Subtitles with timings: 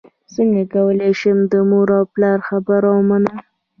[0.33, 3.37] څنګه کولی شم د مور او پلار خبره ومنم